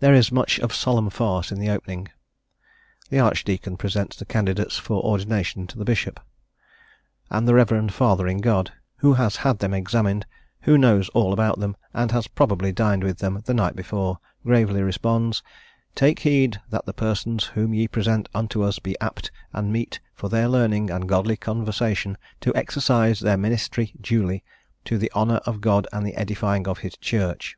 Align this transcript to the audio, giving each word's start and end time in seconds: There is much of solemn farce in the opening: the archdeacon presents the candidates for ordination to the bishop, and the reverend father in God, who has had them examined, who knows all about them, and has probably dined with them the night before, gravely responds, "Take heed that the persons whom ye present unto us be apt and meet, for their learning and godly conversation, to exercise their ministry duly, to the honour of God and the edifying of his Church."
There 0.00 0.12
is 0.12 0.30
much 0.30 0.58
of 0.60 0.74
solemn 0.74 1.08
farce 1.08 1.50
in 1.50 1.58
the 1.58 1.70
opening: 1.70 2.08
the 3.08 3.20
archdeacon 3.20 3.78
presents 3.78 4.14
the 4.14 4.26
candidates 4.26 4.76
for 4.76 5.02
ordination 5.02 5.66
to 5.68 5.78
the 5.78 5.84
bishop, 5.86 6.20
and 7.30 7.48
the 7.48 7.54
reverend 7.54 7.94
father 7.94 8.28
in 8.28 8.42
God, 8.42 8.72
who 8.96 9.14
has 9.14 9.36
had 9.36 9.60
them 9.60 9.72
examined, 9.72 10.26
who 10.60 10.76
knows 10.76 11.08
all 11.14 11.32
about 11.32 11.58
them, 11.58 11.74
and 11.94 12.10
has 12.10 12.26
probably 12.28 12.70
dined 12.70 13.02
with 13.02 13.20
them 13.20 13.40
the 13.46 13.54
night 13.54 13.74
before, 13.74 14.18
gravely 14.44 14.82
responds, 14.82 15.42
"Take 15.94 16.18
heed 16.18 16.60
that 16.68 16.84
the 16.84 16.92
persons 16.92 17.44
whom 17.44 17.72
ye 17.72 17.88
present 17.88 18.28
unto 18.34 18.62
us 18.62 18.78
be 18.78 18.94
apt 19.00 19.30
and 19.54 19.72
meet, 19.72 20.00
for 20.12 20.28
their 20.28 20.48
learning 20.48 20.90
and 20.90 21.08
godly 21.08 21.38
conversation, 21.38 22.18
to 22.42 22.54
exercise 22.54 23.20
their 23.20 23.38
ministry 23.38 23.94
duly, 24.02 24.44
to 24.84 24.98
the 24.98 25.10
honour 25.14 25.40
of 25.46 25.62
God 25.62 25.86
and 25.94 26.06
the 26.06 26.14
edifying 26.14 26.68
of 26.68 26.80
his 26.80 26.92
Church." 26.98 27.56